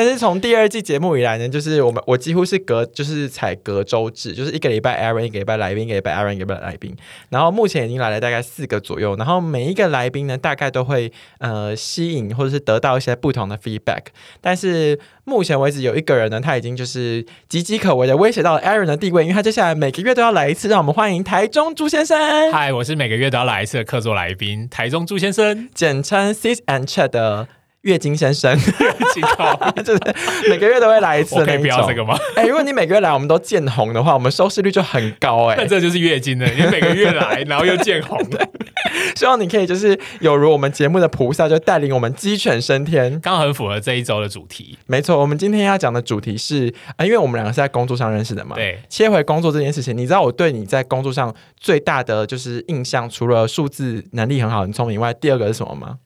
[0.00, 6.96] 但是从第二季节目以来呢，就是我们我几乎是隔就是采隔周制，就是一个礼拜 Aaron，一个礼拜来宾，一个礼拜 Aaron，一个礼拜来宾。
[7.28, 14.04] 然后目前已经来了大概四个左右，然后每一个来宾呢，大概都会呃吸引或者是得到一些不同的 feedback。
[14.40, 20.66] 但是目前为止有一个人呢，他已经就是岌岌可危的威胁到了 Aaron 的地位，因为他接下来每个月都要来一次。
[20.66, 22.18] 让我们欢迎台中朱先生，
[22.50, 27.46] 嗨，我是每个月都要来一次的客座来宾，台中朱先生，简称 Sis and Chat 的。
[27.82, 28.56] 月经先生，
[29.84, 30.00] 就是
[30.48, 32.14] 每个月都会来一次可以不要这个吗？
[32.36, 38.18] 哎、如果你每个月来，我们都见红的话，我们收视率就很高哎、那 这就是月经了，你每个月来，然后又见红，
[39.16, 43.18] 希望你可以就是有如我们节目的菩萨，就带领我们鸡犬升天。
[43.20, 44.78] 刚好很符合这一周的主题。
[44.86, 48.56] 没错，我们今天要讲的主题是啊、因为我们两个是在工作上认识的嘛。。
[48.56, 55.96] 对，切回工作这件事情，你知道我对你在工作上最大的就是印象，除了数字能力很好、很聪明以外，第二个是什么吗？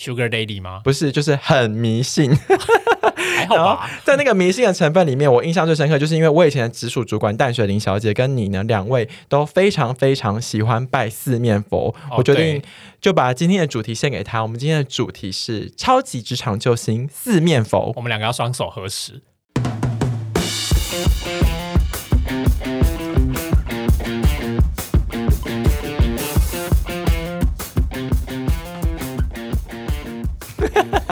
[0.00, 0.80] Sugar Daddy 吗？
[0.82, 2.34] 不是，就是很迷信。
[3.36, 3.90] 还好吧。
[4.02, 12.62] 在那个迷信的成分里面，我印象最深刻，就是因为我以前的直属主管淡水林小姐跟你呢两位都非常非常喜欢拜四面佛，哦我决定
[12.98, 14.40] 就把今天的主题献给他。
[14.40, 17.92] 我们今天的主题是超级职场救星四面佛。
[17.94, 19.20] 我们两个要双手合十。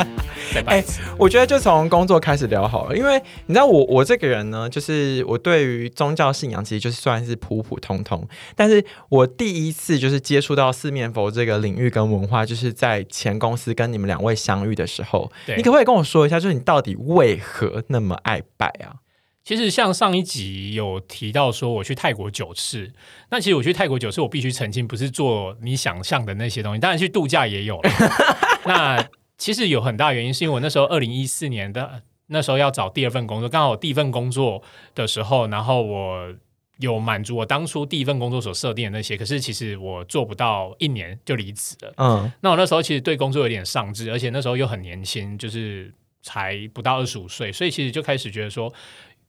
[0.54, 0.84] 再拜，
[1.18, 19.05] 我觉得就从工作开始聊好了，因为你知道我我这个人呢，就是我对于宗教信仰其实就是算是普普通通，但是我第一次就是接触到四面佛这个领域跟文化，就是在前公司跟你们两位相遇的时候，对你可不可以跟我说一下，就是你到底为何那么爱拜啊？
[19.44, 22.90] 其实像上一集有提到说我去泰国九次，
[23.30, 27.90] 那其实我去泰国九次，我必须澄清，不是做你想象的那些东西，当然去度假也有了。
[28.66, 29.02] 那
[29.39, 34.62] 其实有很大原因是因为我那时候二零一四年的那时候要找第二份工作，刚好我第一份工作
[34.95, 36.34] 的时候，然后我
[36.78, 41.95] 有满足我当初第一份工作所设定的那些，可是其实我做不到一年就离职了。
[41.96, 45.92] 嗯，那我那时候其实对工作有点丧志，而且那时候又很年轻，就是
[46.23, 48.73] 才不到二十五岁，所以其实就开始觉得说，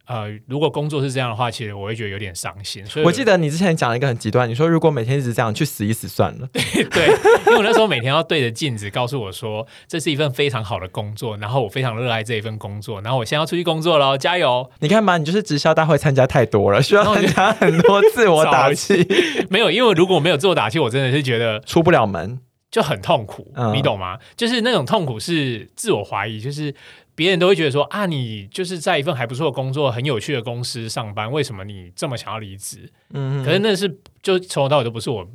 [0.10, 2.84] 呃，如果工作是这样的话，其实我会觉得有点伤心。
[2.84, 6.50] 所以我记得你之前讲了一个很极端，你说如果每天一直这样，去死一死算了。
[6.52, 7.08] 对对，
[7.46, 14.68] 因为我那时候每天要对着镜子告诉我说，这是一份非常好的工作，然后我非常热爱这一份工作，然后我现在要出去工作了，加油！
[14.80, 19.08] 你看嘛，你就是直销大会参加太多了，需要参加很多自我打气，
[19.52, 22.40] 没有，因为如果没有自我打气，我真的是觉得出不了门。
[22.72, 24.20] 就很痛苦，嗯你懂吗？
[24.38, 26.72] 就是那种痛苦是自我怀疑，就是
[27.20, 32.90] 别人都会觉得说啊，你就是在一份还不错的工作、很有趣的公司上班，为什么你这么想要离职？
[33.14, 35.28] 嗯，可是那是就从头到尾都不是我，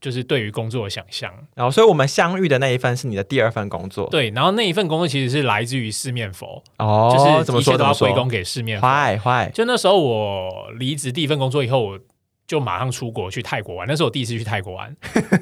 [0.00, 1.32] 就是对于工作的想象。
[1.56, 4.08] 然后，所以我们相遇的那一份是你的第二份工作。
[4.08, 7.74] 对，然后那一份工作其实是来自于四面佛，哦，就是怎么说？
[7.74, 7.84] 一切都？
[7.86, 8.86] 要归功给四面佛。
[8.86, 11.98] 坏坏，就那时候我离职第一份工作以后，我
[12.52, 13.88] 就马上出国去泰国玩。
[13.88, 14.94] 那是我第一次去泰国玩，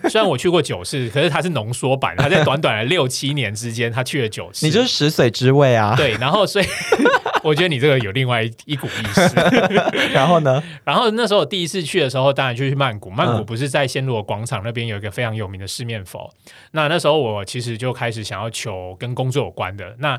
[0.08, 4.64] 虽然我去过九次，可是它是浓缩版，他在短短的六七年之间，他去了九次。
[4.64, 5.96] 你就是食髓知味啊。
[5.96, 6.64] 对，然后所以
[7.42, 9.34] 我觉得你这个有另外一一股意思。
[10.14, 10.62] 然后呢？
[10.84, 13.10] 然后那时候我第一次去的时候，当然就去曼谷。
[13.10, 16.32] 曼谷嗯不是在暹罗广场那边有一个非常有名的四面佛。
[16.70, 19.96] 那那时候我其实就开始想要求跟工作有关的。
[19.98, 20.16] 那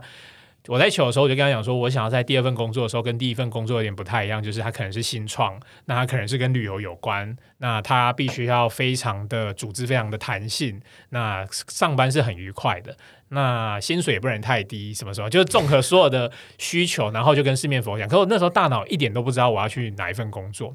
[0.68, 10.80] 我在求的时候，我就跟他讲说，我想要在第二份工作的时候跟第一份工作有点不太一样，就是它可能是新创，那他可能是跟旅游有关，那它必须要非常的组织非常的弹性，
[11.10, 12.96] 那上班是很愉快的。
[13.30, 18.08] 那薪水也不能太低，什么什么，就是综合所有的需求，然后就跟四面佛讲。
[18.08, 20.74] 可我那时候大脑一点都不知道我要去哪一份工作。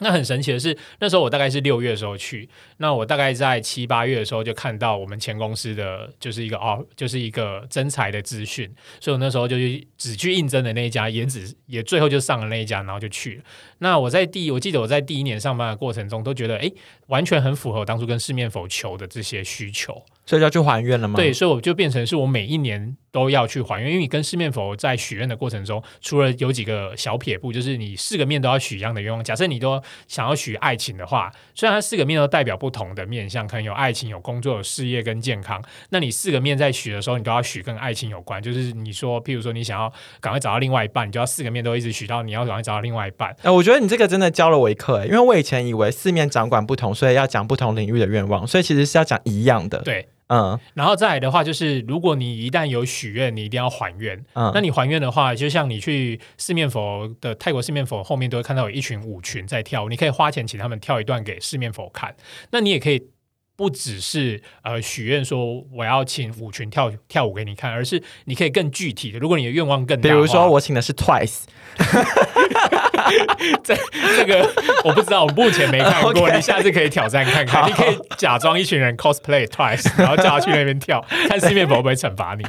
[0.00, 8.68] 那很神奇的是，那时候我大概是六月的时候去，那我大概在七八月的时候就看到我们前公司的就是一个哦，就是一个征才的资讯，
[9.00, 13.42] 所以我那时候就去只去应征的那一家，也只也最后就上了那一家，然后就去了。
[13.78, 16.74] 那我在第我记得我在第一年上班的过程中，都觉得诶，
[17.06, 20.04] 完全很符合当初跟四面否求的这些需求。
[20.26, 21.16] 所以就要去还愿了吗？
[21.16, 29.22] 对，，所以我就变成是我每一年都要去还愿，因为你跟四面佛在许愿的过程中，除了有几个小撇步，就是你四个面都要许一样的愿望。
[29.22, 38.42] 假设你都想要许爱情的话，虽然它四个面都代表不同的面向，可能有爱情、有工作、有事业跟健康，那你四个面在许的时候，你都要许跟爱情有关。
[38.42, 43.36] 就是你说，譬如说你想要赶快找到另外一半，你就要四个面都一直许到你要赶快找到另外一半。
[43.42, 54.24] 呃，我觉得你这个真的教了我一课，欸因为我以前以为四面掌管不同，所以要讲不同领域的愿望，所以其实是要讲一样的。，对，嗯然后再来的话，就是如果你一旦有许愿，你一定要还愿。
[54.32, 62.16] 嗯，那你还愿的话，就像你去四面佛的泰国四面佛后面都会看到有一群舞群在跳舞，你可以花钱请他们跳一段给四面佛看。
[62.50, 63.08] 那你也可以
[63.56, 69.18] 不只是呃许愿说我要请舞群跳跳舞给你看，而是你可以更具体的。
[69.18, 71.42] 如果你的愿望更大比，如说我请的是 Twice，
[73.62, 73.76] 这
[74.16, 74.48] 这个
[74.84, 76.30] 我不知道，我目前没看过。
[76.34, 82.44] 你下次可以挑战看看，你可以假装一群人 cosplay twice，然后叫他去那边跳，看四面佛会不会惩罚你。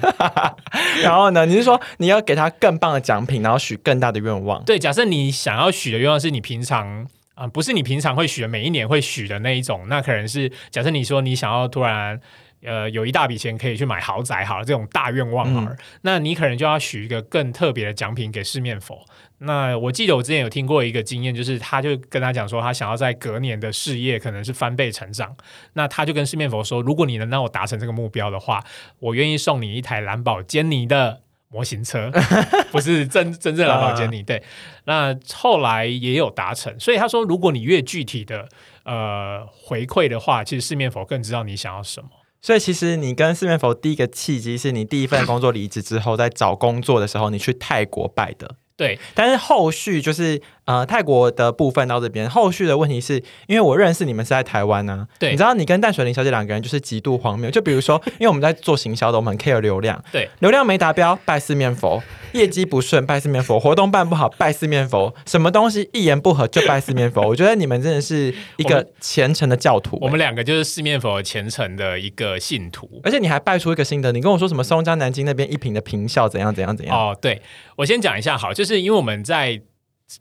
[1.03, 4.63] 然后呢，你是说你要给他更棒的奖品，然后许更大的愿望？
[4.63, 7.07] 对，假设你想要许的愿望是你平常。
[7.35, 12.17] 啊、不是你平常会许的，每一年会许的那一种，那可能是假设你说你想要突然
[12.63, 19.05] 呃有一大笔钱可以去买豪宅，好了，这种大愿望好了，嗯那你可能就要许一个更特别的奖品给四面佛。
[19.39, 25.35] 那我记得我之前有听过一个经验，就是他就跟他讲说，他想要在隔年的事业可能是翻倍成长，
[25.73, 28.63] 那他就跟四面佛说，如果你能让我达成这个目标的话，
[28.99, 32.09] 我愿意送你一台蓝宝坚尼的模型车，
[32.71, 34.23] 不是真真正的兰博基尼。
[34.23, 34.41] 对，
[34.85, 38.47] 那后来也有达成，所以他说，如果你越具体的
[38.83, 42.09] 呃回馈的话，其实四面佛更知道你想要什么。
[42.41, 48.55] 所以其实你跟四面佛第一个契机是你第一份工作离职之后，在找工作的时候，你去泰国拜的。
[48.77, 53.15] 对，但是后续就是呃泰国的部分到这边，后续的问题是
[53.47, 57.49] 因为我认识你们是在台湾呢、对你知道你跟淡水林小姐两个人就是极度荒谬。
[57.49, 62.01] 就比如说，因为我们在做行销的，我们很 care 流量，对，流量没达标拜四面佛，
[62.33, 67.21] 业绩不顺拜四面佛，活动办不好拜四面佛，什么东西一言不合就拜四面佛。
[67.29, 72.89] 我觉得你们真的是一个虔诚的教徒、我们两个就是四面佛虔诚的一个信徒。
[73.03, 76.97] 而且你还拜出一个新的，你跟我说什么松江南京那边一品的平效怎样怎样怎样？
[76.97, 77.41] 哦，对，
[77.75, 79.61] 我先讲一下好，就是因为我们在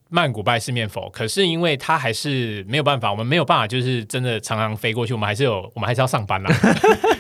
[0.08, 6.50] 曼谷拜四面佛，可是因为他还是没有办法，我们没有办法，就是真的常常飞过去，我们还是有，我们还是要上班啦，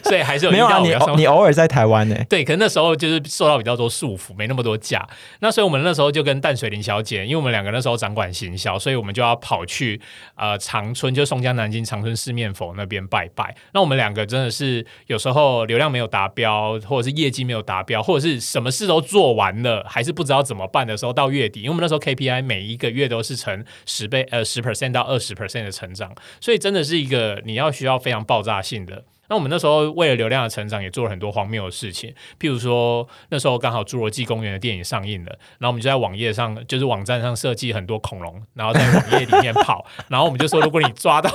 [0.08, 5.06] 所以还是有没有啊，你你偶尔在台湾呢、 对，可能那时候就是受到比较多束缚，没那么多假。
[5.40, 10.00] 那所以我们那时候就跟淡水林小姐，因为我们两个那时候掌管行销，所以我们就要跑去
[10.36, 13.54] 呃长春，就松江南京长春四面佛那边拜拜。
[13.72, 29.04] 那我们两个真的是有时候流量没有达标，或者是业绩没有达标，或者是什么事都做完了，还是不知道怎么办的时候，到月底，因为我们那时候 KPI 每一个月都是成十倍呃十 percent 到二十 percent 的成长，所以真的是一个你要需要非常爆炸性的。
[29.28, 41.30] 那我们那时候为了流量的成长，也做了很多荒谬的事情，譬如说那时候刚好《侏罗纪公园》的电影上映了，然后我们就在网页上，就是网站上设计很多恐龙，然后在网页里面跑， 然后我们就说，如果你抓到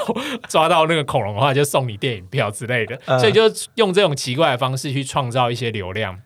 [0.48, 3.20] 抓到那个恐龙的话，就送你电影票之类的，嗯。
[3.20, 3.44] 所以就
[3.76, 6.20] 用这种奇怪的方式去创造一些流量。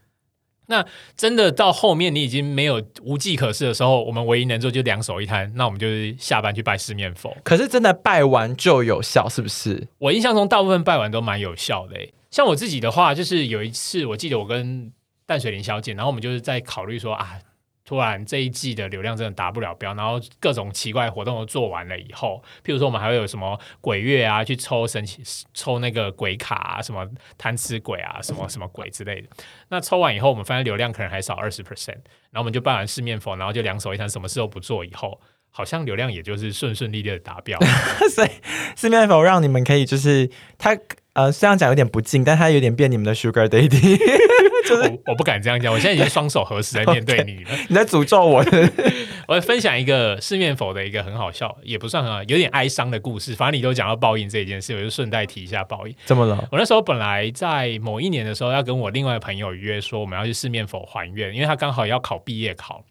[0.67, 0.85] 那
[1.17, 7.35] 真的到后面你已经没有无计可施的时候，我们唯一能做就两手一摊，那我们就是下班去拜四面佛。
[7.43, 9.87] 可是真的拜完就有效，是不是？
[9.99, 12.13] 我印象中大部分拜完都蛮有效的、欸。
[12.31, 14.91] 像我自己的话，就是有一次我记得我跟
[15.25, 17.37] 淡水林小姐，然后我们就是在考虑说啊，
[17.85, 25.21] 突然这一季的流量真的达不了标，然后各种奇怪活动都做完了以后，譬如说我们还会有什么鬼月啊，去抽神奇
[25.53, 27.07] 抽那个鬼卡啊，什么
[27.37, 29.27] 贪吃鬼啊，什么什么鬼之类的。
[29.69, 31.99] 那抽完以后，我们发现流量可能还少二十 percent，
[32.31, 35.19] 然后我们就办完四面佛，然后就两手一摊，什么事都不做以后。
[35.55, 37.59] 好像流量也就是顺顺利利的达标，
[38.09, 38.29] 所以
[38.75, 40.27] 四面佛让你们可以就是
[40.57, 40.75] 他
[41.13, 43.99] 呃，这样讲有点不敬，但他有点变你们的 Sugar Daddy。
[44.73, 47.51] 我我不敢这样讲，我现在已经双手合十在面对你了。
[47.69, 48.43] 你在诅咒我？
[49.27, 53.35] 我分享一个四面佛的一个很好笑，也不算很好，有点哀伤的故事。
[53.35, 55.95] 反正你都讲到报应这一件事，我就顺带提一下报应。
[56.05, 56.47] 怎么了？
[56.51, 62.83] 我那时候本来在某一年的时候，要跟我另外的朋友约说，我们要去四面佛还愿，因为他刚好要考毕业考，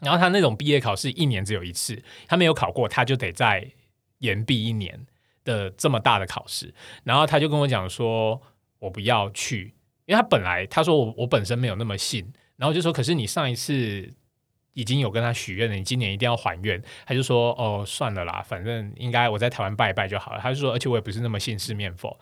[0.00, 3.64] 然后他那种毕业考试一年只有一次，他没有考过，他就得再
[4.18, 4.98] 延毕一年
[5.44, 6.72] 的这么大的考试。
[7.04, 8.40] 然后他就跟我讲说，
[8.78, 9.74] 我不要去，
[10.06, 14.12] 因为他本来他说我我本身没有那么信，然后就说，可是你上一次。
[14.76, 16.82] 已经有跟他许愿了，你今年一定要还愿。
[17.06, 22.18] 他就说：“哦，算了啦，反正应该我在台湾拜一拜就好了。”他就说：“而且我也不是那么信四面佛。”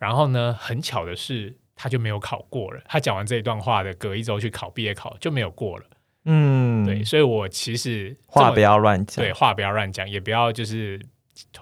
[0.00, 2.80] 然后呢，很巧的是，他就没有考过了。
[2.86, 5.84] 他讲完这一段话的隔一周去考毕业考就没有过了。
[6.24, 9.22] 嗯，对，，所以我其实话不要乱讲。
[9.22, 10.98] 对话不要乱讲，也不要就是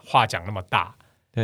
[0.04, 0.94] 话讲那么大。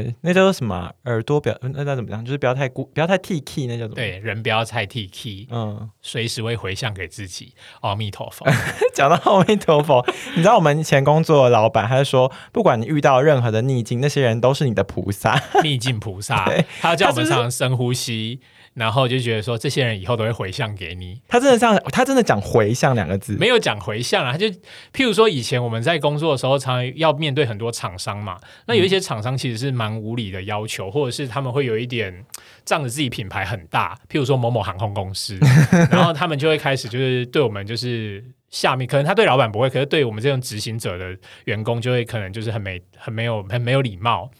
[0.02, 0.92] 对，那叫做什么啊？
[1.04, 2.24] 耳朵不要，那叫怎么样？
[2.24, 7.54] 就是不要太孤，不要太 T key，那叫什么？，对，人不要太 T K，嗯，随时会回向给自己。
[7.82, 8.44] 阿弥陀佛。
[8.92, 15.40] 讲到阿弥陀佛， 你知道我们前工作的老板，他就说，不管你遇到任何的逆境，那些人都是你的菩萨。
[15.62, 18.40] 逆境菩萨对，他叫我们常常深呼吸，
[18.74, 21.20] 然后就觉得说这些人以后都会回向给你。
[21.28, 23.36] 他真的这样，他真的讲回向两个字。
[23.38, 24.46] 没有讲回向啊，他就
[24.92, 32.24] 譬如说以前我们在工作的时候，常常要面对很多厂商嘛，那有一些厂商其实是蛮无理的要求，或者是他们会有一点
[32.64, 35.38] 仗着自己品牌很大，譬如说某某航空公司，
[35.90, 38.24] 然后他们就会开始就是对我们就是。
[38.50, 41.12] 下面可能他对老板不会，可是对我们这种执行者的
[41.46, 44.30] 员工就会可能就是很没很没有很没有礼貌。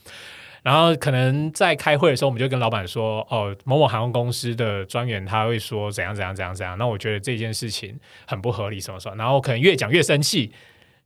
[0.65, 10.53] 然后可能在开会的时候，我们就跟老板说，哦，某某航空公司的专员他会说怎样怎样怎样怎样，那我觉得这件事情很不合理，什么什么，然后可能越讲越生气。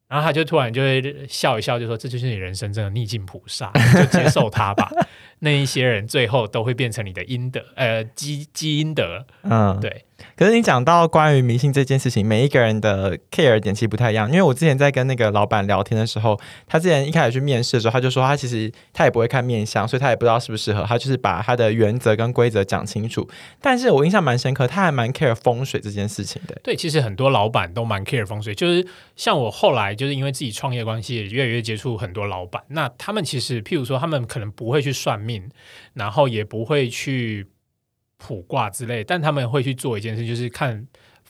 [0.06, 4.90] 然后他就突然就会笑一笑，就说：“这就是你人生真的逆境菩萨， 就接受他吧。
[5.40, 9.26] 那一些人最后都会变成你的阴德，呃，基基因德。
[9.42, 10.04] 嗯，对。
[10.37, 14.28] 可是你讲到关于迷信这件事情，每一个人的 care 点其实不太一样。
[14.28, 20.83] 因为我之前在跟那个老板聊天的时候，他之前一开始去面试的时候，他就说他其实他也不会看面相，所以他也不知道适不适合。
[20.83, 23.28] 他就是把他的原则跟规则讲清楚。
[23.61, 26.61] 但是我印象蛮深刻，他还蛮 care 风水这件事情的。
[26.64, 32.61] 对，其实很多老板都蛮 care 风水，就是像我后来就是因为自己创业关系，也越来越接触很多老板。
[32.71, 35.27] 那他们其实，譬如说，他们可能不会去算命，
[35.94, 37.47] 然后也不会去。
[38.20, 40.85] 卜卦之类，但他们会去做一件事，就是看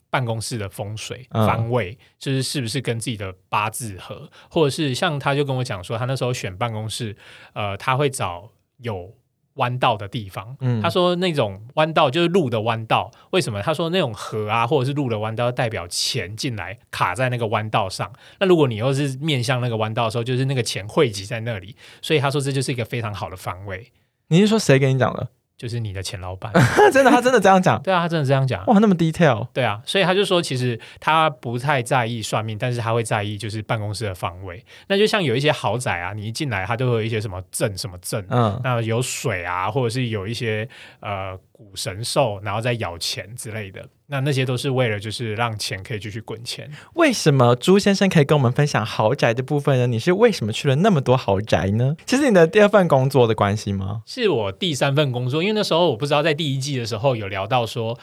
[0.09, 7.15] 办公室的风水方位，就是是不是跟自己的八字合，或者是像他就跟我讲说，他那时候选办公室，
[7.53, 9.15] 呃，他会找有
[9.59, 10.57] 弯道的地方。
[10.59, 13.63] 嗯，他说那种弯道就是路的弯道，为什么？
[13.63, 18.13] 他说那种河啊，或者是路的弯道，代表钱进来卡在那个弯道上。
[18.41, 21.77] 那如果你又是面向那个弯道的时候，就是那个钱汇集在那里。
[22.03, 23.93] 所以他说这就是一个非常好的方位。
[24.29, 25.29] 你是说谁跟你讲的？
[25.59, 26.53] 就是你的前老板，
[26.93, 27.83] 真的，他真的这样讲。
[27.83, 28.65] 对啊，他真的这样讲。
[28.67, 29.49] 哇，那么 detail。
[29.53, 34.65] 对啊，所以他就说，其实他不太在意算命，但是他会在意就是办公室的方位。
[34.87, 40.69] 那就像有一些豪宅啊，你一进来，他都会有一些什么镇什么镇，嗯，那有水啊，或者是有一些
[41.01, 41.37] 呃。
[41.59, 46.71] 古神兽，然后再咬钱之类的，那那些都是为了就是让钱可以继续滚钱。
[46.95, 49.89] 为什么朱先生可以跟我们分享豪宅的部分呢？
[49.89, 51.97] 你是为什么去了那么多豪宅呢？
[52.07, 54.03] 其实你的第二份工作的关系吗？
[54.07, 57.99] 是我第三份工作，因为那时候我不知道在第一季的时候有聊到说。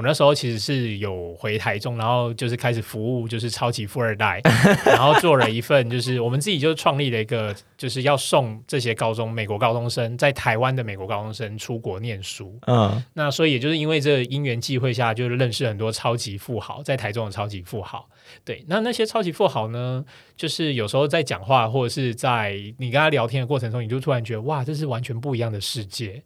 [0.00, 4.40] 我那时候其实是有回台中，然后就是开始服务，就是超级富二代，
[4.86, 12.58] 然后做了一份，就是我们自己就创立了一个，就是要送这些高中美国高中生在台湾的美国高中生出国念书。
[12.66, 18.08] 嗯，那所以也就是因为这因缘际会下，就是认识很多超级富豪，在台中的超级富豪。
[18.42, 20.02] 对，那那些超级富豪呢，
[20.34, 26.22] 就是有时候在讲话或者是在你跟他聊天的过程中，你就突然觉得哇，这是完全不一样的世界。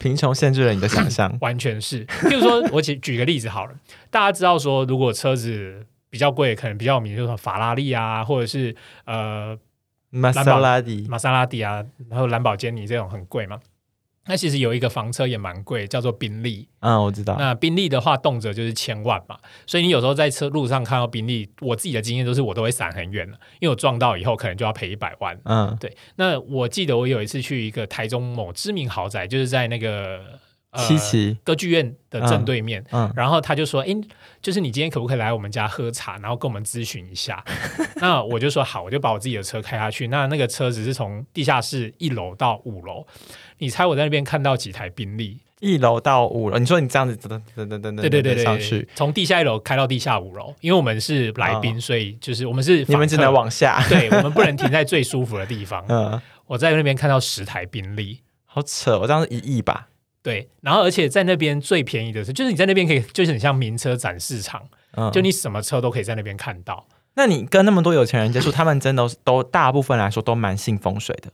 [0.00, 2.04] 贫穷限制了你的想象， 完全是。
[2.06, 3.74] 譬如说， 我举举个例子好了，
[4.10, 9.56] 大家知道说，如果车子比较贵，可能比较有名，就是法拉利啊，或者是呃
[10.08, 13.60] 玛莎拉蒂、玛莎拉蒂啊，然后兰博基尼这种很贵嘛。
[14.26, 16.68] 那其实有一个房车也蛮贵，叫做宾利。
[16.80, 17.36] 嗯，我知道。
[17.38, 19.36] 那宾利的话，动辄就是千万嘛。
[19.66, 25.38] 所以你有时候在车路上看到宾利，我自己的经验都是我都会闪很远了，因为我撞到以后可能就要赔一百万。
[25.44, 25.96] 嗯，对。
[26.16, 30.20] 那我记得我有一次去一个台中某知名豪宅，就是在那个。
[30.78, 33.88] 七七歌剧院的正对面，嗯，然后他就说：“哎，
[34.40, 37.44] 就是你今天可不可以来我们家喝茶，然后跟我们咨询一下？
[38.00, 40.08] ”那我就说好，我就把我自己的车开下去。
[40.08, 43.04] 那那个车子是从地下室一楼到五楼，
[43.58, 45.38] 你猜我在那边看到几台宾利？
[45.58, 55.84] 一楼到五楼，你说你这样子等等等等等，对对对对，上去从地下一楼开到地下五楼，因为我们是来宾，所以就是我们是你们只能往下，对我们不能停在最舒服的地方。
[55.90, 59.88] 嗯，我在那边看到十台宾利，好扯，我这样是一亿吧？
[60.22, 64.62] 对，然后而且在那边最便宜的是，就是你在那边可以，就是很像名车展示场，
[65.12, 66.86] 就你什么车都可以在那边看到。
[67.14, 71.30] 那你跟那么多有钱人接触，他们真的都大部分来说都蛮信风水的。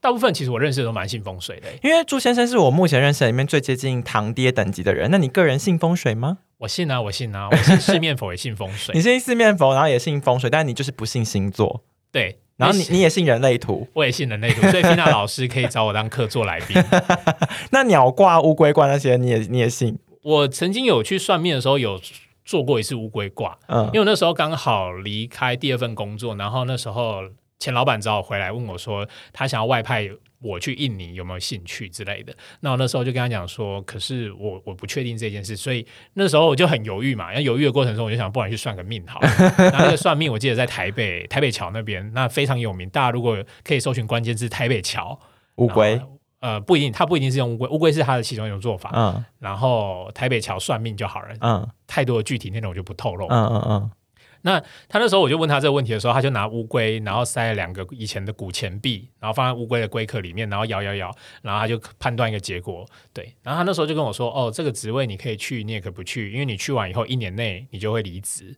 [0.00, 5.10] 大部分其实我认识的都蛮信风水的，因为朱先生是我目前认识里面最接近堂爹等级的人。
[5.10, 6.38] 那你个人信风水吗？
[6.58, 8.92] 我信啊，我信啊，我信四面佛也信风水。
[8.96, 11.84] 你信四面佛，然后也信风水，但你就是不信星座。
[12.10, 12.38] 对。
[12.58, 16.76] 然后你你也信人类图，我也信人类图，所以缇娜老师可以找我当客座来宾。
[17.72, 19.98] 那鸟卦、乌龟卦那些，你也你也信？
[20.22, 21.98] 我曾经有去算命的时候，有
[22.44, 27.22] 做过一次乌龟卦，嗯，因为那时候刚好离开第二份工作，然后那时候
[27.58, 30.10] 前老板找我回来问我说，他想要外派。
[30.40, 32.32] 我去印尼有没有兴趣之类的？
[32.60, 37.26] 那我那时候就跟他讲说，可是我我不确定这件事，所以那时候我就很犹豫嘛。
[37.26, 39.28] 然后犹豫的过程中，我就想，不然去算个命好了。
[39.72, 42.88] 那个算命，我记得在台北台北桥那边，那非常有名。
[42.90, 45.18] 大家如果可以搜寻关键字“台北桥
[45.56, 46.00] 乌龟”，
[46.40, 48.92] 呃，不一定，他不一定是用乌龟，乌龟是他的其中一种做法。
[48.94, 51.28] 嗯，然后台北桥算命就好了。
[51.40, 53.26] 嗯，太多的具体内容我就不透露。
[53.26, 53.90] 嗯嗯嗯。
[54.42, 62.88] 那他那时候我就问他这个问题的时候，他就拿乌龟，然后塞了两个以前的古钱币，然后放在乌龟的龟壳里面，然后摇摇摇，然后他就判断一个结果。
[63.12, 68.56] 对，然后他那时候就跟我说：“哦，这个职位你可以去，你也可不去，因为你去完以后一年内你就会离职。”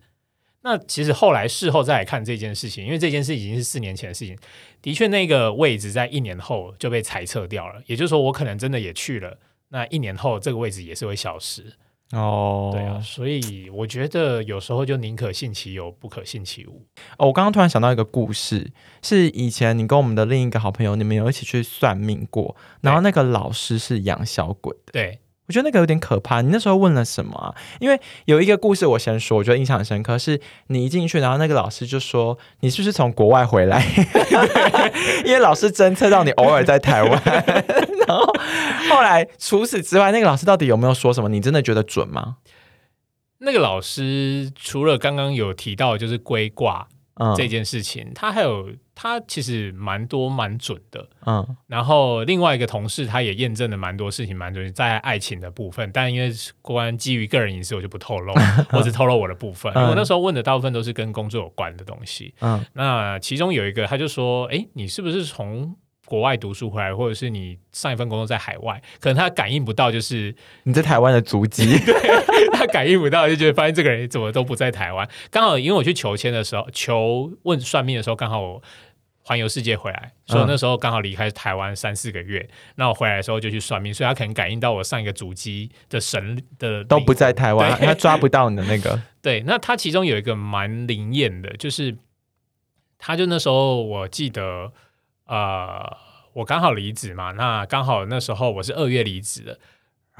[0.63, 4.37] 那其实后来事后再来看这件事情，因为这件事已经是四年前的事情，
[4.83, 7.83] 的确那个位置在一年后就被裁撤掉了。
[7.87, 9.39] 也就是说，我可能真的也去了，
[9.71, 11.73] 那一年后这个位置也是会消失。
[12.13, 16.85] 哦，对啊，所以我觉得有时候就宁可信其有，不可信其无。
[17.19, 24.93] 哦，我刚刚突然想到一个故事，是以前你跟我们的另一个好朋友，你们有一起去算命过，然后那个老师是养小鬼的。
[24.93, 26.43] 对，我觉得那个有点可怕。
[26.43, 27.53] 你那时候问了什么？
[27.81, 33.85] 因为有一个故事我先说，我觉得印象很深刻，是你一进去，然后那个老师就说你是不是从国外回来？
[35.27, 37.21] 因为老师侦测到你偶尔在台湾。
[38.07, 38.33] 然后
[38.91, 41.29] 后来除此之外，那个老师到底有没有说什么？
[41.29, 42.37] 你真的觉得准吗？
[43.39, 51.09] 那个老师除了刚刚有提到就是龟卦嗯这件事情，他还有他其实蛮多蛮准的。
[51.27, 58.33] 嗯然后另外一个同事他也验证了蛮多事情，蛮准在爱情的部分，但因为关基于个人隐私，我就不透露，
[58.73, 59.73] 我只透露我的部分。
[59.75, 62.35] 嗯我那时候问的大部分都是跟工作有关的东西。
[62.41, 65.75] 嗯那其中有一个，他就说：“哎，你是不是从
[66.07, 68.83] 国外读书回来，或者是你上一份工作在海外？
[68.99, 71.71] 可能他感应不到，就是你在台湾的足迹。
[72.61, 75.09] 他感应不到，就觉得发现这个人怎么都不在台湾。
[75.31, 78.63] 刚好因为我去求签的时候，求问算命的时候，刚好我
[79.23, 82.47] 环游世界回来，所以那时候刚好离开台湾三四个月。
[82.75, 89.01] 那我回来的时候就去算命，所以他可能感应到我上一个主机的神的都不在台湾，他抓不到你的那个。
[89.23, 91.97] 对，那他其中有一个蛮灵验的，就是
[92.99, 94.73] 他就那时候我记得，
[95.27, 95.97] 呃，
[96.35, 99.59] 我刚好离职嘛，那刚好那时候我是二月离职的，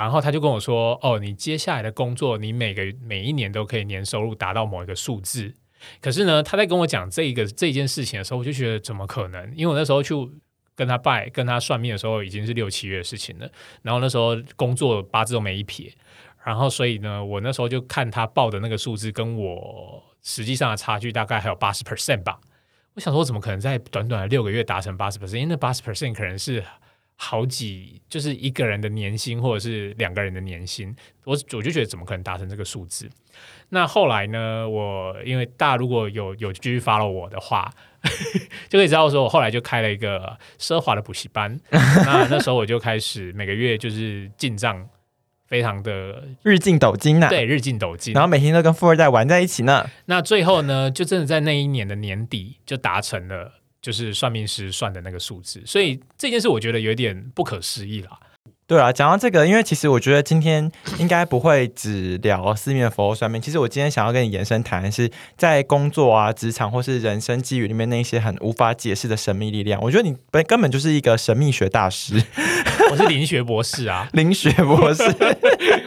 [0.01, 5.55] 然后他就跟我说，哦，你接下来的工作，你每个每一年都可以年收入达到某一个数字。
[6.01, 9.55] 可是呢，他在跟我讲这一个这件事情的时候，我就觉得怎么可能？
[9.55, 10.15] 因为我那时候去
[10.75, 13.47] 跟他拜、跟他算命的时候，已经是六七月的事情了。
[13.83, 15.93] 然后那时候工作八字都没一撇，
[16.45, 22.41] 然后所以呢，我那时候就看他报的那个数字，跟我实际上的差距大概还有八十 percent 吧。
[22.95, 25.37] 我想说，我怎么可能在短短的六个月达成八十 percent？
[25.37, 26.65] 因为那八十 percent 可能是
[27.23, 30.97] 好几，就是一个人的年薪或者是两个人的年薪。
[31.25, 33.11] 我我就觉得怎么可能达成这个数字？
[33.69, 34.67] 那后来呢？
[34.67, 37.71] 我因为大家如果有有继续 follow 我的话，
[38.71, 41.61] 就可以知道说，我后来就开了一个奢华的补习班。
[41.71, 44.89] 那那时候我就开始每个月就是进账
[45.47, 48.23] 非常的日进斗金呐、对日进斗金然。
[48.23, 49.87] 后每天都跟富二代玩在一起呢。
[50.07, 55.63] 那最后呢，就真的在那一年的年底就达成了，就是算命师算的那个数字。
[55.65, 58.11] 所以这件事我觉得有点不可思议啦。
[58.67, 63.43] 对啊，讲到这个，因为其实我觉得今天应该不会只聊四面佛算命。
[63.43, 69.83] 其实我今天想要跟你延伸谈的是，在工作啊、职场或是人生机遇里面那一些很无法解释的神秘力量。
[69.83, 72.15] 我觉得你本根本就是一个神秘学大师，
[72.93, 75.03] 我是灵学博士啊， 灵学博士。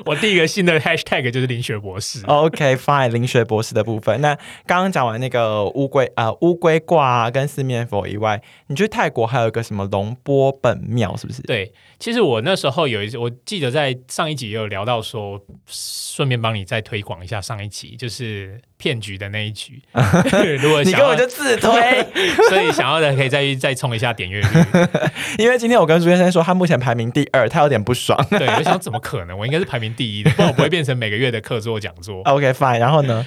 [0.05, 2.25] 我第一个新的 hashtag 就是林学博士。
[2.25, 4.19] OK fine，林学博士的部分。
[4.21, 4.35] 那
[4.65, 11.41] 刚刚讲完那个乌龟呃乌龟卦啊跟四面佛以外，你去泰国还有一个什么龙波本庙是不是？
[11.43, 19.81] 对，其实我那时候有一次，我记得在上一集也有聊到说，顺便帮你再推广一下上一集，就是骗局的那一局。
[20.61, 21.71] 如果你根本就自推，
[22.49, 24.47] 所以想要的可以再再冲一下点阅率。
[25.39, 28.19] 因为今天我跟朱先生说他目前排名第二，他有点不爽。
[28.29, 29.37] 对，我想怎么可能？
[29.37, 32.21] 我应该是排名第一的，不然我不会变成每个月的课座讲座。
[32.23, 33.25] OK fine，然后呢？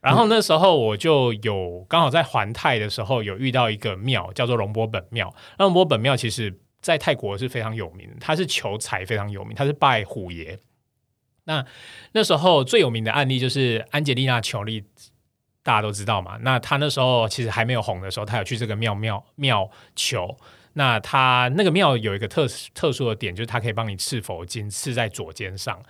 [0.00, 5.34] 然后那时候我就有刚好在环泰的时候有遇到一个庙，叫做龙波本庙。
[5.58, 10.56] 那龙波本庙其实在泰国是非常有名的，它是求财非常有名，它是拜虎爷。
[11.44, 11.64] 那
[12.12, 14.84] 那时候最有名的案例就是安吉丽娜·裘丽，
[15.62, 16.38] 大家都知道嘛。
[16.40, 20.36] 那她那时候其实还没有红的时候，她有去这个庙庙庙求。
[20.74, 25.80] 那她那个庙有一个特特殊的点，就是它可以帮你刺佛经，刺在左肩上。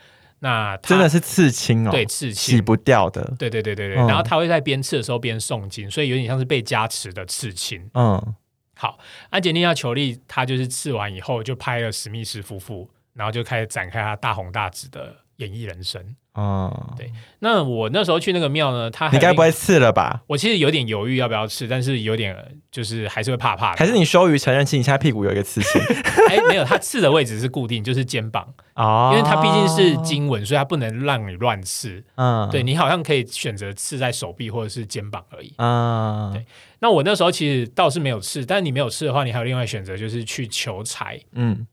[0.40, 3.22] 那真的是刺青哦，对刺青洗不掉的。
[3.38, 7.88] 对对对对对，嗯然后他会在边刺的时候边诵经，所以有点像是被加持的刺青。
[7.94, 8.34] 嗯，
[8.76, 8.98] 好，
[9.30, 16.02] 安吉丽娜·裘丽她就是刺完以后就拍了史密斯夫妇，然后就开始展开她大红大紫的演艺人生。
[16.34, 20.22] 哦，对那我那时候去那个庙呢，他还你该不会刺了吧？
[20.26, 22.36] 我其实有点犹豫要不要刺，但是有点
[22.72, 23.78] 就是还是会怕怕的。
[23.78, 25.80] 还是你羞于承认，其实你现在屁股有一个刺青
[26.28, 32.02] 哎没有，他刺的位置是固定，就是肩膀，哦因为它毕竟是经文，所以它不能让你乱刺。
[32.16, 35.54] 嗯对你好像可以选择刺在手臂或者是肩膀而已。
[35.58, 36.44] 嗯对
[36.80, 41.20] 那我那时候其实倒是没有刺，但你没有刺的话，你还有另外选择，就是去求财。
[41.32, 41.64] 嗯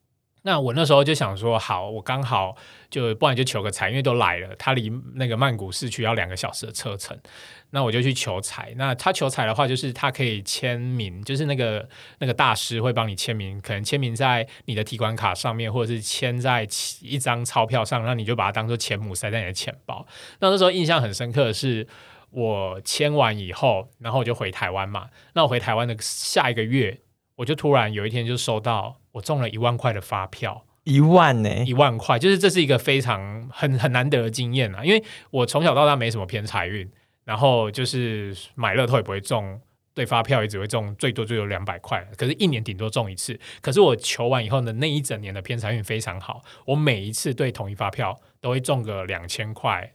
[0.44, 2.56] 那我那时候就想说，好，我刚好
[2.90, 7.18] 就不然就求个财，因为都来了，他离那个曼谷市区要两个小时的车程，
[7.70, 8.74] 那我就去求财。
[8.78, 11.88] 那他求财的话，就是他可以签名，就是那个
[12.20, 16.68] 那个大师会帮你签名，可能签名在你的提款卡上面，或者是签在
[17.02, 20.06] 一张钞票上，那你就把它当做钱母塞在你的钱包。
[20.40, 21.88] 那那时候印象很深刻的是。
[22.34, 25.10] 我签完以后，然后我就回台湾嘛。
[25.34, 27.02] 那我回台湾的下一个月，
[27.36, 30.66] 我就突然有一天就收到我中了一万块的发票。
[30.84, 34.84] 一万呢、一万块，就是这是一个非常很很难得的经验啊！
[34.84, 36.90] 因为我从小到大没什么偏财运，
[37.24, 39.62] 然后就是买乐透也不会中，
[39.94, 43.40] 对发票也只会中最多最多两百块，可是一年顶多中一次。
[43.62, 49.94] 可是我求完以后呢，那一整年的偏财运非常好，我每一次对统一发票都会中个两千块，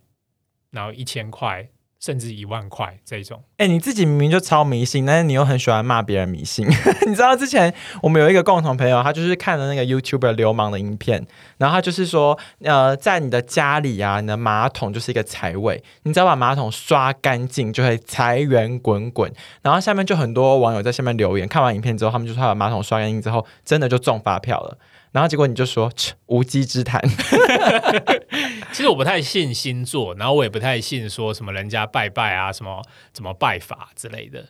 [0.71, 1.69] 然后一千块，
[2.07, 3.43] 甚至一万块这种。
[3.57, 6.65] 哎、你自己明明就超迷信，但是你又很喜欢骂别人迷信。
[7.09, 11.27] 你知道之前我们有一个共同朋友，他就是看了那个 YouTuber 流氓的影片，
[11.59, 19.29] 然后他就是说，呃，在你的家里啊，你的马桶就是一个财位，你只要把马桶刷干净，就会财源滚滚。
[19.63, 24.79] 然后下面就很多网友在下面留言，看完影片之后，他们就说他把马桶刷干净之后，真的就中发票了。
[25.13, 25.91] 然后结果你就说
[26.27, 27.01] 无稽之谈，
[28.77, 34.49] 其实我不太信星座，然后我也不太信说什么人家拜拜啊，什么怎么拜法之类的。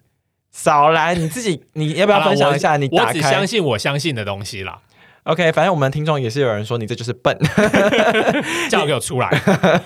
[0.51, 4.83] 少来你自己，你要不要分享一下你我只相信我相信的东西啦，
[5.27, 7.37] ？OK，反正我们听众也是有人说你这就是笨，
[8.71, 9.29] 叫我给我出来。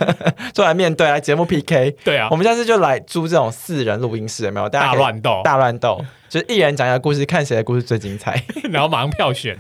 [0.55, 1.97] 出来面对来节目 PK。
[2.05, 4.69] 对啊我，们下次就来租这种四人录音室，有没有？
[4.69, 8.43] 大乱斗，大乱斗，就是一人讲一个故事，看谁的故事最精彩。
[8.71, 9.57] 然后马上票选，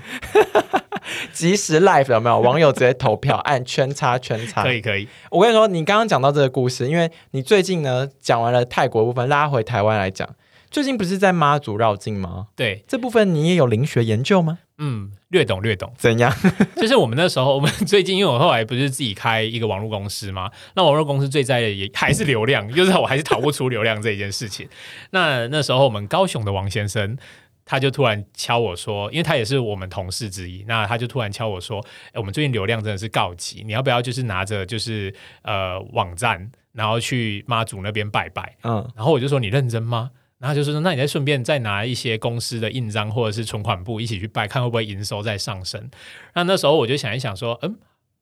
[1.32, 2.40] 即时 live 有没有？
[2.40, 4.72] 网友直接投票，按圈叉圈叉可。
[4.72, 5.08] 以可以。
[5.30, 10.28] 我跟你说，你刚刚讲到这个故事，因为你最近呢讲完了泰国部分，拉回台湾来讲，
[10.70, 12.48] 最近不是在妈祖绕境吗？
[12.56, 14.58] 对，这部分你也有灵学研究吗？
[14.80, 15.92] 嗯，略懂略懂。
[15.96, 16.32] 怎样？
[16.76, 24.68] 就是我们那时候，我们最近因为我后来不是自己开一个网络公司嘛，那网络公司最在意的也还是流量，就是我还是逃不出流量这一件事情。
[25.12, 27.16] 那那时候我们高雄的王先生。
[27.62, 31.78] 他就突然敲我说，因为他也是我们同事之一，那他就突然敲我说
[32.10, 45.90] ：“哎、我们最近流量真的是告急，你要不要就是拿着就是呃网站，然后去妈祖那边拜拜？”嗯，然后我就说：“你认真吗？”然后就是说：“那你再顺便再拿一些公司的印章或者是存款簿一起去拜，看会不会营收再上升。”
[46.34, 47.76] 那那时候我就想一想说：“嗯，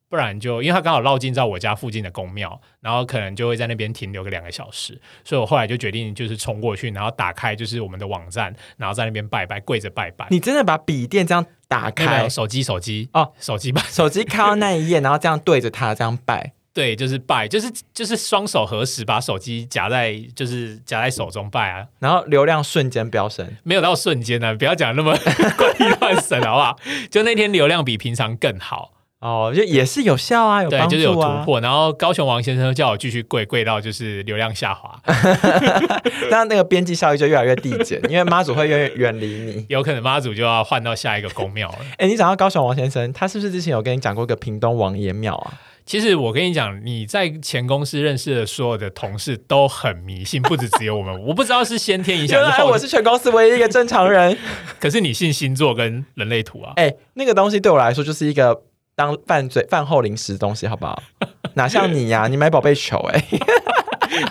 [0.09, 10.27] 不然就因为他刚好绕进在我家附近的公庙，然后可能就会在那边停留个两个小时，所以我后来就决定就是冲过去，然后打开就是我们的网站，然后在那边拜拜，跪着拜拜。
[10.31, 16.55] 你真的把笔电这样打开，手机手机哦，手机拜，手机看到那一页， 然后这样对着它这样拜。
[16.75, 21.85] 对，就是拜，就是就是双手合十，把手机夹在就是夹在手中拜啊。
[21.99, 25.17] 然后流量瞬间飙升，没有到瞬间呢、不要讲那么
[25.59, 26.79] 怪力乱神好不好？
[27.11, 31.15] 就那天流量比平常更好，哦，就也是有效啊，有对，就是有。
[31.15, 31.61] 突破。
[31.61, 34.97] 然后高雄王先生叫我继续跪，跪到就是流量下滑
[36.31, 39.67] 那那个边际效益就越来越递减，因为妈祖会越远远离你。
[39.69, 41.79] 有可能妈祖就要换到下一个公庙了。
[41.97, 45.55] 哎，你讲到高雄王先生，他是不是之前有跟你讲过一个屏东王爷庙啊？
[45.89, 51.19] 其实我跟你讲，你在前公司认识的所有的同事都很迷信，不止只有我们。
[51.25, 54.37] 我不知道是先天影响原来我是全公司唯一一个正常人。
[54.79, 56.75] 可是你信星座跟人类图啊？
[56.77, 61.03] 哎，那个东西对我来说就是一个当饭嘴饭后零食的东西，好不好？
[61.57, 63.25] 哪像你呀、你买宝贝球、哎，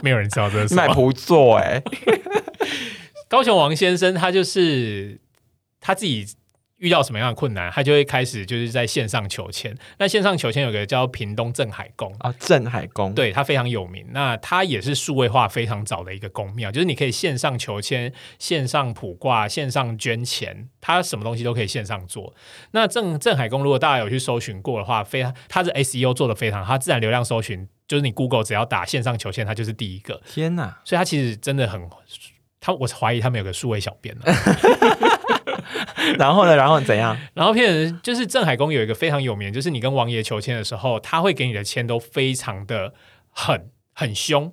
[0.04, 0.86] 没有人知道这是你什么。
[0.86, 1.82] 买菩座、哎，
[3.28, 5.20] 高雄王先生他就是
[5.82, 6.24] 他自己
[6.78, 9.76] 遇到什么样的困难，他就会开始就是在线上求签。
[9.98, 12.16] 那线上求签有个叫屏东镇海宫。
[12.20, 14.06] 啊，镇海宫，，对，他非常有名。
[14.12, 22.34] 那他也是数位化非常早的一个宫庙，就是你可以线上求签、线上卜卦、线上捐钱，他什么东西都可以线上做。
[22.72, 30.22] 那镇镇海宫，如果大家有去搜寻过的话，非常它的 SEO 做的非常好，它自然流量搜寻就是你 Google 只要打线上求签，它就是第一个。
[30.30, 30.78] 天哪！
[30.86, 31.82] 所以它其实真的很，
[32.60, 34.24] 他我怀疑他们有个数位小编呢、
[36.20, 36.56] 然后呢？
[36.56, 37.18] 然后怎样？
[37.34, 42.94] 然后骗人就是镇海宫有一个非常有名，就是你跟王爷求签的时候，他会给你的签都非常的
[43.30, 44.52] 狠很凶。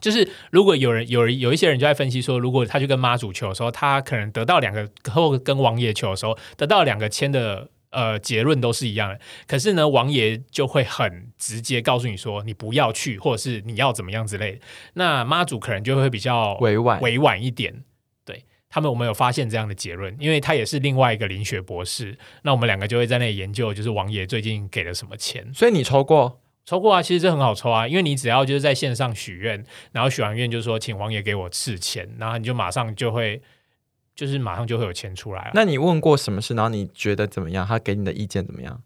[0.00, 9.20] 就是如果有人有人有一些人就在分析说，如果他去跟妈祖求的时候，他可能得到两个，或跟王爷求的时候，得到两个签的呃结论都是一样的。
[9.46, 14.58] 可是呢，王爷就会很直接告诉你说，你不要去，或者是你要怎么样之类的。
[14.94, 17.84] 那妈祖可能就会比较委婉委婉一点。
[18.72, 22.18] 对他们，我们有发现这样的结论，因为他也是另外一个林学博士。
[22.42, 25.52] 那我们两个就会在那里研究，就是王爷最近给了什么钱。
[25.52, 26.40] 所以你抽过？
[26.64, 33.42] 抽过啊，其实这很好抽啊，因为你只要就是在线上许愿，然后许完愿就说请王爷给我赐钱，然后你就马上就会，
[34.14, 35.50] 就是马上就会有钱出来了。
[35.54, 36.54] 那你问过什么事？
[36.54, 37.66] 然后你觉得怎么样？
[37.66, 38.82] 他给你的意见怎么样？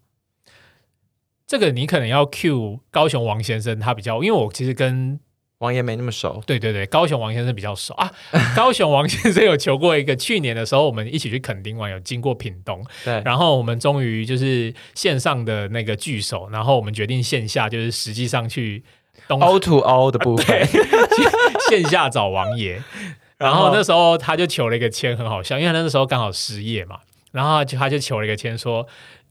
[1.45, 5.19] 这个你可能要 Q 高雄王先生，他比较，因为我其实跟
[5.59, 8.11] 王爷没那么熟，对对对，高雄王先生比较熟啊。
[8.55, 18.83] 高雄王先生有求过一个，去年的时候我们一起去垦丁玩，有经过屏东，对，然后我们终于就是线上的那个聚首，然后我们决定线下就是实际上去
[19.27, 20.67] 东 O to O 的部分，
[21.69, 22.81] 线下找王爷。
[23.37, 26.99] 然后那时候他就求了一个签，很好笑，因为他那时候刚好失业嘛，
[27.31, 28.87] 然后他就他就求了一个签说。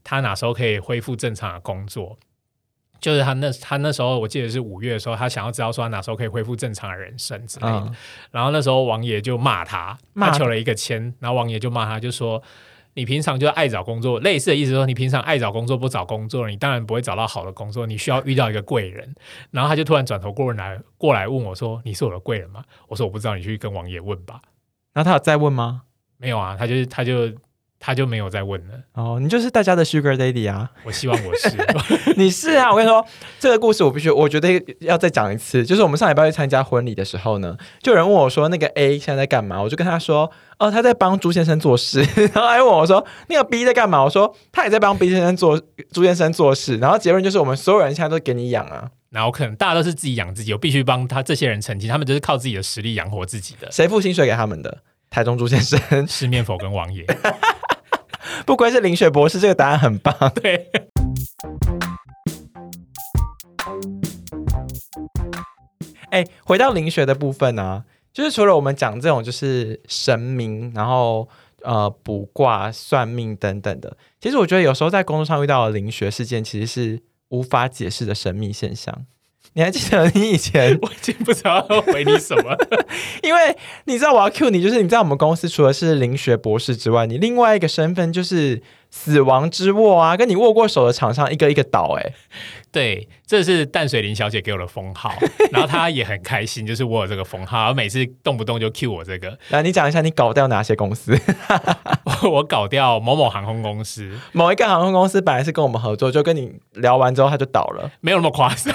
[0.09, 2.17] 他哪时候可以恢复正常的工作。
[2.99, 7.79] 就是他那他那时候我记得是五月的时候，他想要知道说他哪时候可以恢复正常的人生之类的。
[7.79, 7.95] 嗯
[8.31, 12.41] 然后那时候王爷就骂他，骂求了一个签，然后王爷就骂他，就说
[12.93, 19.15] 你平常就爱找工作，类似的意思说你平常爱找工作不找工作，你当然不会找到好的工作，你需要遇到一个贵人。
[19.51, 24.41] 然后他就突然转头过来过来问我说：“你是我的贵人吗？”我说：“我不知道，你去跟王爷问吧。
[24.93, 25.83] 然后他有再问吗？”
[26.17, 27.31] 没有啊，他就是他就
[27.79, 28.73] 他就没有再问了。
[28.93, 30.69] 哦，你就是大家的 Sugar Daddy 啊！
[30.83, 31.55] 我希望我是
[32.17, 33.05] 你是啊，我跟你说，
[33.39, 35.65] 这个故事我必须，我觉得要再讲一次。
[35.65, 39.61] 就是我们上礼拜去参加婚礼的时候呢，就有人问我说，那个 A 现在在干嘛？
[39.61, 42.01] 我就跟他说，哦，他在帮朱先生做事。
[42.33, 44.03] 然后还问我说，那个 B 在干嘛？
[44.03, 45.61] 我说他也在帮 B 先生做
[45.91, 46.77] 朱先生做事。
[46.77, 53.71] 然后结论就是，我们所有人现在都给你养啊，然后可能大家都是自己养自己，我必须帮他这些人澄清，他们就是靠自己的实力养活自己的。
[53.71, 54.79] 谁付薪水给他们的？
[55.09, 57.05] 台中朱先生，是面否跟王爷，
[58.45, 60.13] 不愧是林雪博士，这个答案很棒。
[60.35, 60.69] 对，
[66.11, 71.27] 哎，回到灵学的部分呢、就是除了我们讲这种就是神明，然后
[71.63, 79.05] 呃卜卦、算命等等的，其实我觉得有时候在工作上遇到的灵学事件，其实是无法解释的神秘现象。
[79.57, 82.55] 你还记得你以前， 我已经不知道要回你什么。
[83.23, 92.13] 因为你知道我要 cue 你，就是你在我们公司除了是林学博士之外，你另外一个身份就是死亡之握啊，跟你握过手的厂商一个一个倒、哎，
[92.71, 95.13] 对，这是淡水林小姐给我的封号，
[95.51, 101.17] 然后她也很开心，就是我有这个封号，然后每次动不动就 cue 我这个，来你讲一下你搞掉哪些公司？
[102.23, 107.91] 我搞掉某某航空公司，某一个航空公司本来是跟我们合作，就跟你聊完之后他就倒了。
[108.01, 108.73] 没有那么夸张，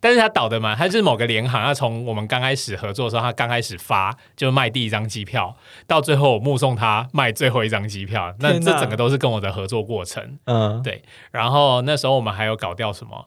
[0.00, 5.54] 但是他倒的嘛，他是某个联航，他从我们刚开始合作的时候，他刚开始发就卖第一张机票，
[5.86, 10.38] 到最后我目送他卖最后一张机票，那这整个都是跟我的合作过程。
[10.44, 13.26] 嗯，对，然后那时候我们还有搞掉什么？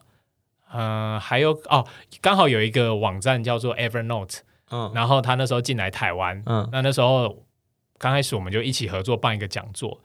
[0.74, 1.86] 嗯、还有哦，
[2.20, 4.38] 刚好有一个网站叫做 Evernote，
[4.70, 7.44] 嗯然后他那时候进来台湾，嗯那那时候
[7.98, 10.00] 刚开始我们就一起合作办一个讲座。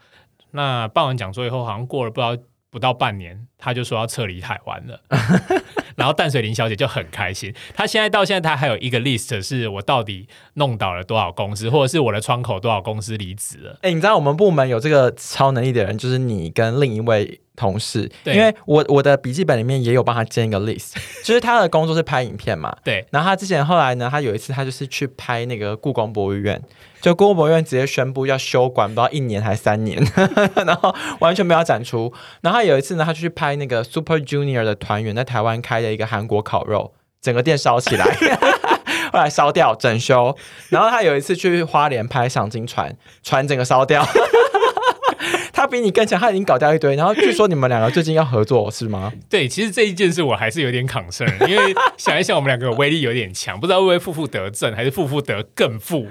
[0.52, 5.02] 那办完讲座以后，好像过了不知道不到半年，他就说要撤离台湾了。
[5.98, 13.78] 然后淡水林小姐就很开心，她现在到现在她还有一个 list，是我到底弄倒了多少公司，或者是我的窗口多少公司离职了。
[13.82, 20.94] 哎、你知道我们部门有这个超能力的人，就是你跟另一位同事，因为我我的笔记本里面也有帮他建一个 list，
[21.26, 22.78] 就是他的工作是拍影片嘛。
[22.84, 26.62] 对，然后他之前后来呢，他有一次他就是去拍那个故宫博物院，
[27.02, 30.02] 就故博物院直接宣布要休馆，不知道一年还三年，
[30.66, 32.12] 然后完全没有展出。
[32.42, 38.06] 然后有一次呢，他就去拍那个 Super Junior 的团员在台湾开的一个韩国烤肉，整个店烧起来。
[39.14, 40.36] 后来烧掉整修，
[40.70, 44.06] 然后他有一次去花莲拍赏金船，船整个烧掉。
[45.54, 46.96] 他比你更强，他已经搞掉一堆。
[46.96, 49.12] 然后据说你们两个最近要合作是吗？
[49.30, 56.08] 对，其实这一件事我还是有点抗生因为想一想我们两个威力有点强，不知道会不会负负得正，还是负负得更负。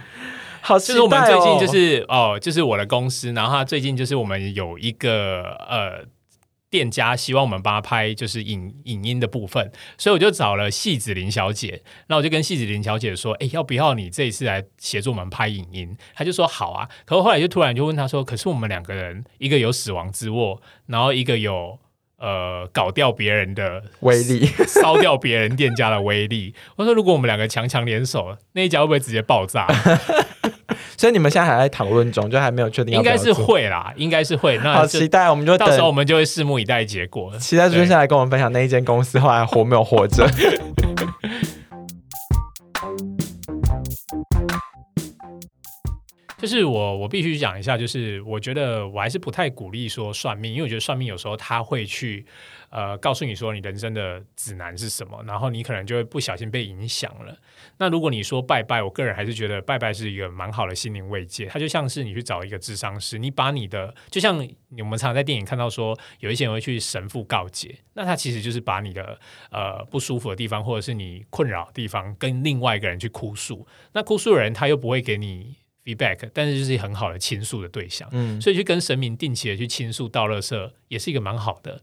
[0.67, 0.79] 好哦！
[0.81, 6.05] 就是我们最近就是哦，就是我的公司，然后他最近就是我们有一个呃
[6.69, 15.97] 店家希望我们帮他拍就是影影音的部分，所以我就找了戏子林小姐，那我就跟戏子林小姐说，哎，要不要你这一次来协助我们拍影音？
[16.17, 21.79] 她就说好啊，可是后来就突然就问她说，可是我们两个人一个有死亡之握，然后一个有。
[22.19, 26.55] 呃，搞掉别人的威力，烧掉别人店家的威力。
[26.77, 29.67] 我说，如果我们两个强强联手，那一家会不会直接爆炸？
[30.97, 34.59] 所以你们现在还在讨论中，就还没有确定要应该是会啦，应该是会。
[34.59, 37.37] 那好期待，我们就到时候我们就会拭目以待结果。
[37.39, 40.29] 期待朱先生来跟我们分享那一间公司后来活没有活着。
[46.39, 52.27] 就是我，我必须讲一下，就是我觉得我还是不太鼓励说算命，因为我觉得算命有时候他会去
[52.69, 57.35] 呃告诉你说你人生的指南是什么，然后你可能就会不小心被影响了。
[57.79, 64.37] 那如果你说拜拜，我个人还是觉得拜拜是一个蛮好的心灵慰藉，它就像是你去找一个智商师，你把你的就像
[64.79, 69.19] 我们常在电影看到说有一些人会去神父告解，那他其实就是把你的
[69.51, 75.57] 呃不舒服的地方或者是你困扰的地方跟另外一个人去哭诉，那哭诉的人他又不会给你。
[75.87, 81.81] feedback，但是就是很好的倾诉的对象，嗯，所以去跟神明定期的去倾诉倒垃圾，也是一个蛮好的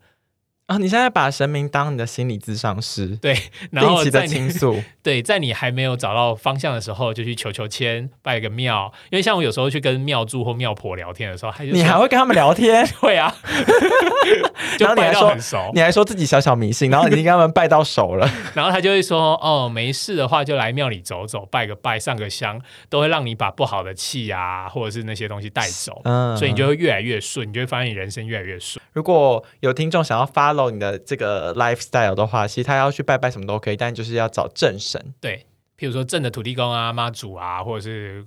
[0.66, 3.38] 啊、你现在把神明当你的心理咨商师，对，
[3.70, 4.82] 然后在倾诉。
[5.04, 8.92] 对，在你还没有找到方向的时候，就去求求签，拜个庙。
[9.12, 13.36] 因为像我有时候去跟庙祝或庙婆聊天的时候，他就你还会跟他们聊天， 会啊，
[14.80, 18.28] 就拜然后你还说你还说自己小小迷信，然后已经跟他们拜到手了。
[18.56, 26.02] 然后他就会说：“哦，没事的话就来庙里走走，拜个拜，上个香，都会让你把不好的气啊，或者是那些东西带走。
[26.06, 28.83] 嗯，所以你就会越来越顺，你就会发现你人生越来越顺。
[28.94, 35.14] 如果有听众想要 follow 你的这个 lifestyle 的话，其实他要去拜拜什么都可以，但就是要找正神。
[35.20, 35.46] 对，
[35.78, 38.26] 譬如说正的土地公啊、妈祖啊，或者是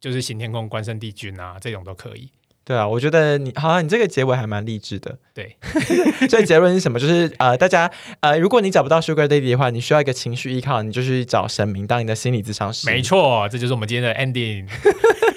[0.00, 2.30] 就是行天宫、关圣帝君啊，这种都可以。
[2.64, 5.16] 对啊，我觉得你好像你这个结尾还蛮励志的。
[5.32, 5.56] 对，
[6.28, 6.98] 所以结论是什么？
[6.98, 12.90] 就是呃，大家呃，如果你找不到 Sugar Daddy 的话，你需要一个情绪依靠，你就去找神明当你的心理咨商师。
[12.90, 14.66] 没，错，这就是我们今天的 ending。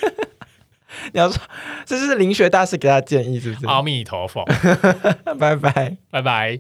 [1.14, 1.42] 你要说
[1.86, 3.68] 这是灵学大师给他的建议，是不是？
[3.68, 4.44] 阿弥陀佛，
[5.40, 5.98] 拜拜。
[6.10, 6.60] 拜拜。